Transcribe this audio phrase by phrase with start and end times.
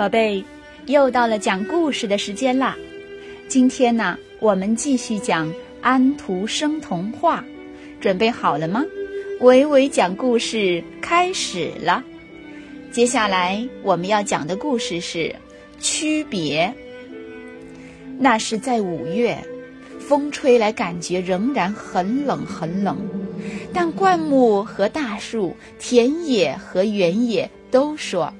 [0.00, 0.42] 宝贝，
[0.86, 2.74] 又到了讲故事的时间啦！
[3.48, 7.44] 今天呢，我们继续讲安徒生童话，
[8.00, 8.82] 准备好了吗？
[9.40, 12.02] 伟伟讲故事开始了。
[12.90, 15.36] 接下来我们要讲的故事是
[15.80, 16.72] 区别。
[18.18, 19.36] 那是在五月，
[19.98, 22.96] 风吹来，感觉仍然很冷很冷，
[23.70, 28.32] 但灌木和大树、田野和原野都说。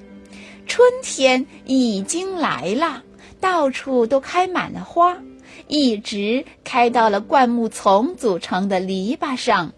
[0.81, 3.05] 春天已经来了，
[3.39, 5.23] 到处都开满了花，
[5.69, 9.75] 一直开到了灌木丛组成的篱笆上。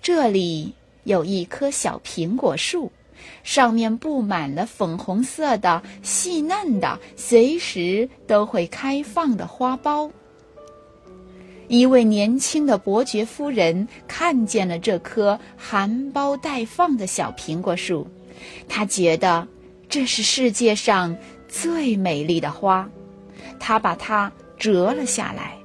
[0.00, 2.92] 这里有一棵小苹果树，
[3.42, 10.10] 上面布满了粉红色的、细嫩的、随时都会开放的花苞。
[11.68, 18.08] 一位年轻的伯爵夫人看见了这棵含苞待放的小苹果树，
[18.66, 19.46] 她觉得。
[19.88, 21.16] 这是世界上
[21.46, 22.88] 最美丽的花，
[23.60, 25.56] 他把它折了下来，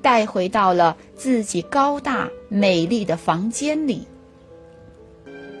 [0.00, 4.06] 带回到了自己高大美丽的房间里。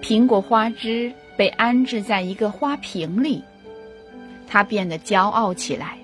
[0.00, 3.42] 苹果花枝被安置在一个花瓶里，
[4.46, 5.98] 它变得骄傲起来，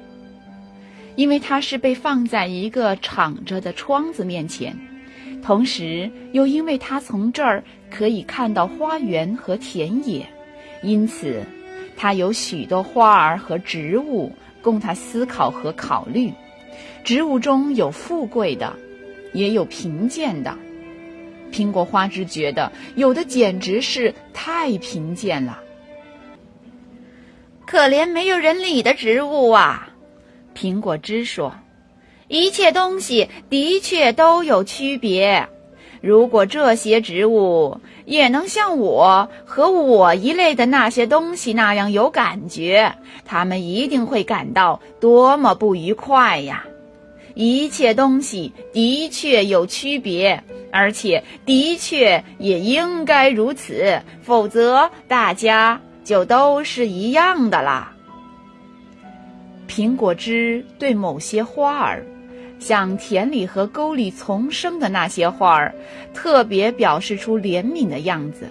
[1.16, 4.76] 因为它是被放在一个敞着的窗子面前，
[5.42, 10.26] 同时又因为它从这儿可以看到花园和田野，
[10.82, 11.42] 因此。
[12.02, 16.32] 它有许多花儿和植物供他思考和考虑，
[17.04, 18.74] 植物中有富贵的，
[19.34, 20.56] 也有贫贱的。
[21.52, 25.60] 苹果花枝觉得有的简直是太贫贱了。
[27.66, 29.90] 可怜没有人理的植物啊！
[30.56, 31.54] 苹果枝说
[32.28, 35.46] ：“一切东西的确都有区别。”
[36.00, 46.64] 如果这些植物也能像我和我一类的那些东西那样有感觉，它们一定会感到多么不愉快呀！
[47.34, 57.92] 一切东西的确有区别，而且的确也应该如此，否则大家就都是一样的啦。
[59.68, 62.04] 苹果汁对某些花儿。
[62.60, 65.74] 像田里和沟里丛生的那些花儿，
[66.14, 68.48] 特别表示出怜悯的样子。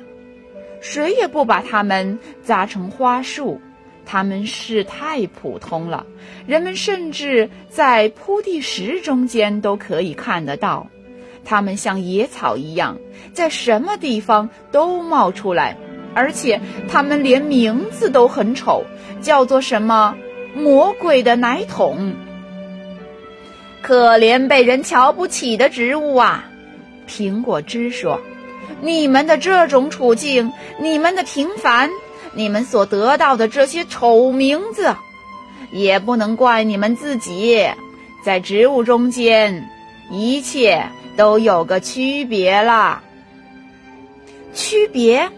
[0.82, 3.62] 谁也不把它们扎成花束，
[4.06, 6.06] 它们是太普通了。
[6.48, 10.88] 人们甚至在铺地石中间都可以看得到。
[11.46, 12.98] 它们像野草一样，
[13.34, 15.78] 在什么地方都冒出来，
[16.14, 18.84] 而且它们连名字都很丑，
[19.22, 20.16] 叫做什么
[20.56, 22.14] “魔鬼的奶桶”。
[23.82, 26.46] 可怜被人瞧不起的植物啊！
[27.08, 28.20] 苹果枝说
[28.82, 31.90] ：“你们的这种处境，你们的平凡，
[32.34, 34.96] 你们所得到的这些丑名字，
[35.72, 37.68] 也不能怪你们自己。
[38.24, 39.68] 在植物中间，
[40.12, 40.86] 一切
[41.16, 43.02] 都有个区别啦。
[44.54, 45.30] 区别？”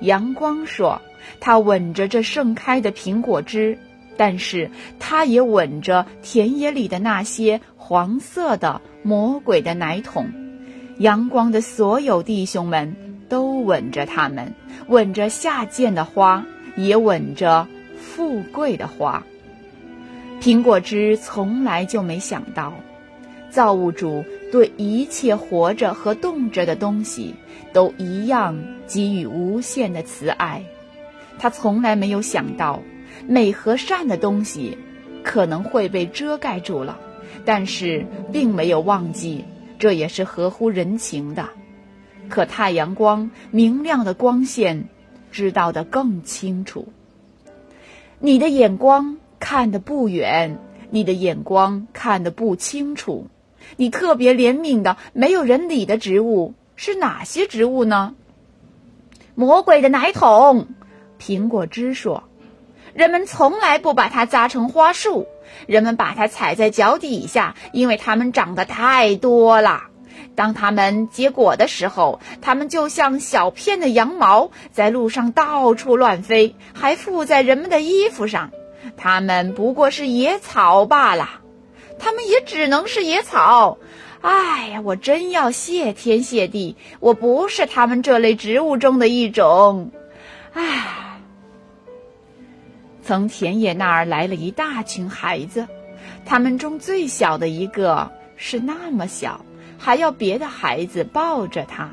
[0.00, 1.00] 阳光说
[1.40, 3.76] ：“它吻着这盛开的苹果枝。”
[4.24, 10.28] 但是，他也吻着田野里的那些黄色的魔鬼的奶桶。
[10.98, 12.94] 阳光的所有弟兄们
[13.28, 14.54] 都吻着他们，
[14.86, 16.46] 吻着下贱的花，
[16.76, 17.66] 也吻着
[17.98, 19.24] 富贵的花。
[20.40, 22.72] 苹果汁从来就没想到，
[23.50, 27.34] 造物主对一切活着和动着的东西
[27.72, 28.56] 都一样
[28.86, 30.62] 给予无限的慈爱。
[31.40, 32.80] 他从来没有想到。
[33.26, 34.78] 美和善的东西
[35.22, 36.98] 可能会被遮盖住了，
[37.44, 39.44] 但是并没有忘记，
[39.78, 41.48] 这也是合乎人情的。
[42.28, 44.88] 可太阳光明亮的光线
[45.30, 46.88] 知道的更清楚。
[48.20, 50.58] 你的眼光看得不远，
[50.90, 53.26] 你的眼光看得不清楚。
[53.76, 58.14] 你特别怜悯的没有人理的植物是哪些植物呢？
[59.34, 60.66] 魔鬼的奶桶，
[61.18, 62.24] 苹果汁说。
[62.94, 65.26] 人们从来不把它扎成花束，
[65.66, 69.84] 人们把它踩在脚底下，因为它们长得太多了。
[70.34, 78.50] 当它们结果的时候，它们就像小片的羊毛，在路上到处乱飞，还附在人们的衣服上。
[78.96, 81.40] 它们不过是野草罢了，
[81.98, 83.78] 它们也只能是野草。
[84.20, 89.90] 哎呀，我真要谢天谢地，我不是它们这类植物中的一种。
[90.52, 91.01] 唉。
[93.02, 95.66] 从田野那儿来了一大群孩子，
[96.24, 99.44] 他们中最小的一个是那么小，
[99.78, 101.90] 还要别的孩子抱着他。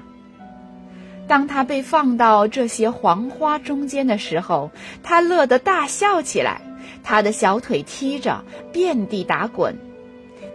[1.28, 4.72] 当他被放到这些黄花中间的时候，
[5.04, 6.62] 他乐得大笑起来，
[7.04, 9.78] 他的小腿踢着，遍地打滚。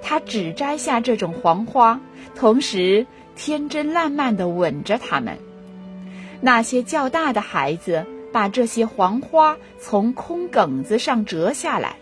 [0.02, 2.00] 他只摘下这种黄花，
[2.34, 3.06] 同时
[3.36, 5.38] 天真烂漫地吻着它们。
[6.40, 8.04] 那些较大的孩子
[8.34, 11.94] 把这些黄花从空梗子上折下来，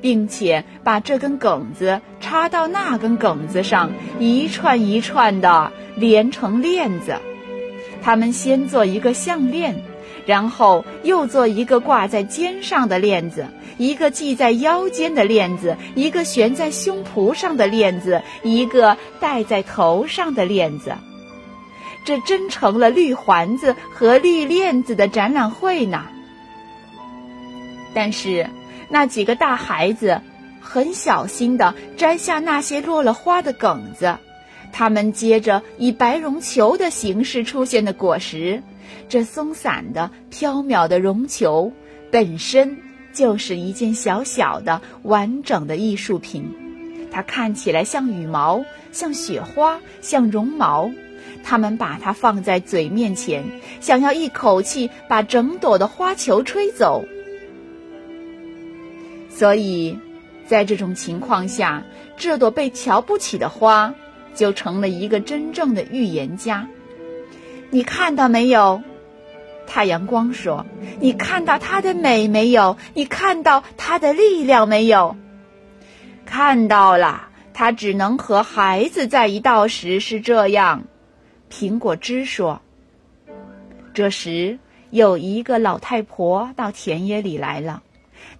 [0.00, 3.90] 并且把这根梗子插到那根梗子上，
[4.20, 7.16] 一串一串的连成链子。
[8.00, 9.82] 他们先做一个项链，
[10.26, 20.92] 然后又做一个挂在肩上的链子，一个系在腰间的链子，一个悬在胸脯上的链子，一个戴在头上的链子。
[22.04, 26.06] 这真成了绿环子和绿链子的展览会呢。
[27.92, 28.48] 但是
[28.88, 30.20] 那几个大孩子
[30.60, 34.18] 很小心地摘下那些落了花的梗子。
[34.72, 38.62] 他们接着以白绒球的形式出现的果实，
[39.08, 41.72] 这松散的、飘渺的绒球
[42.12, 42.78] 本身
[43.12, 46.54] 就是一件小小的、完整的艺术品。
[47.10, 50.88] 它看起来像羽毛，像雪花，像绒毛。
[51.42, 53.44] 他们把它放在嘴面前，
[53.80, 57.04] 想要一口气把整朵的花球吹走。
[59.28, 59.98] 所以，
[60.46, 61.82] 在这种情况下，
[62.16, 63.94] 这朵被瞧不起的花。
[64.32, 66.68] 就成了一个真正的预言家。
[67.70, 68.80] 你看到没有？
[69.66, 70.64] 太阳光说
[71.00, 72.76] ：“你看到它的美没有？
[72.94, 75.16] 你看到它的力量没有？”
[76.24, 80.84] 看到了，它只能和孩子在一道时是这样。
[81.50, 82.62] 苹果汁说。
[83.92, 84.58] 这时，
[84.90, 87.82] 有一个老太婆到田野里来了，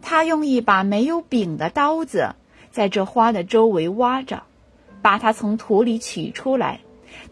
[0.00, 2.34] 她用一把没有柄的刀子
[2.70, 4.44] 在这花的周围挖着。
[5.02, 6.80] 把它从土里取出来，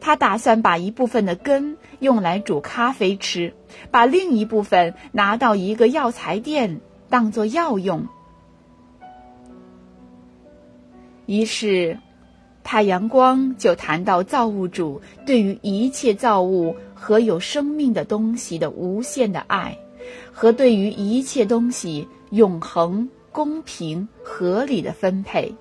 [0.01, 3.53] 她打算把一部分的根用来煮咖啡吃，
[3.91, 8.07] 把另一部分拿到一个药材店当做药用。
[11.27, 11.99] 于是，
[12.71, 19.79] 太阳光就谈到造物主对于一切造物和有生命的东西的无限的爱，
[20.35, 25.55] 和对于一切东西永恒、公平、合理的分配。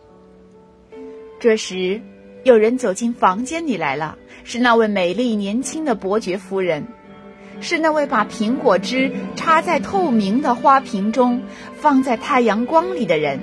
[1.40, 2.02] 这时，
[2.44, 6.86] 有人走进房间里来了，是那位美丽年轻的伯爵夫人，
[7.62, 11.42] 是那位把苹果汁插在透明的花瓶中，
[11.78, 13.40] 放在太阳光里的人，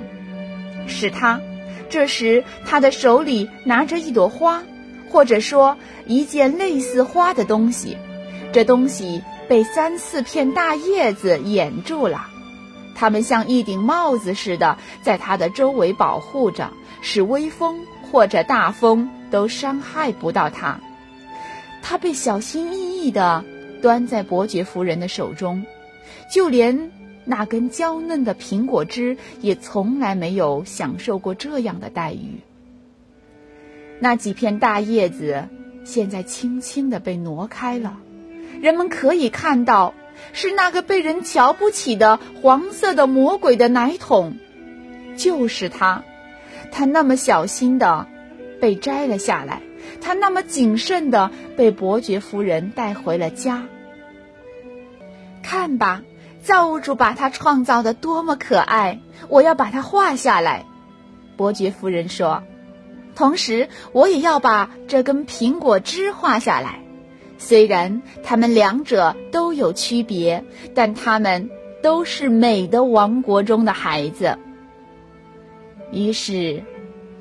[0.85, 1.41] 是他。
[1.89, 4.63] 这时，他的手里拿着一朵花，
[5.09, 7.97] 或者说一件类似花的东西，
[8.51, 12.27] 这东西被三四片大叶子掩住了，
[12.95, 16.71] 它们像一顶帽子似的，在他的周围保护着。
[17.01, 20.79] 使微风或者大风都伤害不到它。
[21.83, 23.43] 它被小心翼翼地
[23.79, 25.63] 端在伯爵夫人的手中，
[26.33, 26.89] 就连
[27.25, 32.39] 那根娇嫩的苹果枝也从来没有享受过这样的待遇。
[33.99, 35.47] 那几片大叶子
[35.83, 37.97] 现在轻轻地被挪开了，
[38.61, 39.93] 人们可以看到，
[40.33, 44.37] 是那个被人瞧不起的黄色的魔鬼的奶桶，
[45.17, 46.03] 就是它。
[46.71, 48.07] 他那么小心的
[48.59, 49.61] 被摘了下来，
[50.01, 53.65] 他那么谨慎的被伯爵夫人带回了家。
[55.41, 56.03] 看吧，
[56.45, 58.99] 造物主把它创造的多么可爱！
[59.29, 60.67] 我要把它画下来。
[61.35, 62.43] 伯爵夫人说
[63.15, 66.83] ：“同时，我也要把这根苹果枝画下来。
[67.39, 71.49] 虽然它们两者都有区别，但它们
[71.81, 74.37] 都是美的王国中的孩子。”
[75.91, 76.63] 于是，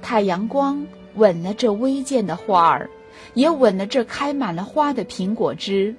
[0.03, 2.91] 太阳光吻了这微贱的花儿，
[3.33, 5.97] 也吻了这开满了花的苹果枝。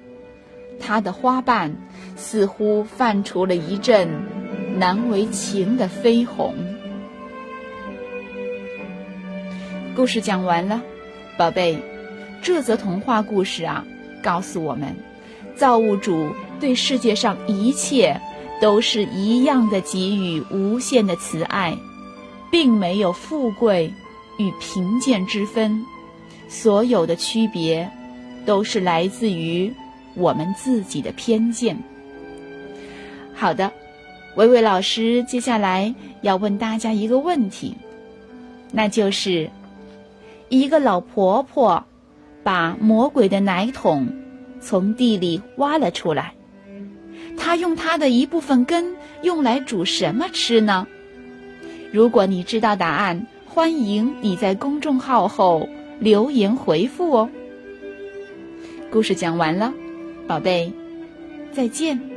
[0.80, 1.76] 它的花瓣
[2.16, 4.10] 似乎泛出了一阵
[4.78, 6.54] 难为情的绯红。
[9.96, 10.82] 故事讲完了，
[11.38, 11.78] 宝贝，
[12.42, 13.86] 这则童话故事啊，
[14.22, 14.96] 告诉我们，
[15.56, 18.20] 造物主对世界上一切
[18.62, 21.76] 都是一样的给予无限的慈爱。
[22.52, 23.92] 并没有富贵
[24.38, 25.84] 与贫贱之分，
[26.48, 27.92] 所有的区别
[28.46, 29.74] 都是来自于
[30.16, 31.78] 我们自己的偏见。
[33.34, 33.72] 好的，
[34.36, 37.76] 维维老师接下来要问大家一个问题，
[38.72, 39.50] 那就是：
[40.50, 41.84] 一个老婆婆
[42.44, 44.08] 把魔鬼的奶桶
[44.62, 46.34] 从地里挖了出来，
[47.38, 50.88] 她用她的一部分根用来煮什么吃呢？
[51.92, 55.68] 如果你知道答案，欢迎你在公众号后
[56.00, 57.30] 留言回复哦。
[58.92, 59.74] 故事讲完了，
[60.28, 60.72] 宝贝，
[61.54, 62.15] 再见。